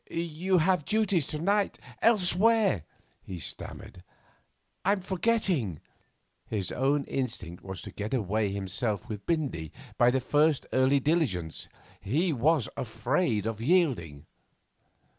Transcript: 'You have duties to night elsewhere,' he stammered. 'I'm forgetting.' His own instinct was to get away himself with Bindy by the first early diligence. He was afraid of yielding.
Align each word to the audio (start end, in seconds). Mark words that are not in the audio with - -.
'You 0.09 0.57
have 0.57 0.83
duties 0.83 1.27
to 1.27 1.37
night 1.37 1.77
elsewhere,' 2.01 2.85
he 3.21 3.37
stammered. 3.37 4.01
'I'm 4.83 5.01
forgetting.' 5.01 5.79
His 6.47 6.71
own 6.71 7.03
instinct 7.03 7.63
was 7.63 7.83
to 7.83 7.91
get 7.91 8.11
away 8.11 8.51
himself 8.51 9.07
with 9.07 9.27
Bindy 9.27 9.71
by 9.99 10.09
the 10.09 10.19
first 10.19 10.65
early 10.73 10.99
diligence. 10.99 11.69
He 11.99 12.33
was 12.33 12.67
afraid 12.75 13.45
of 13.45 13.61
yielding. 13.61 14.25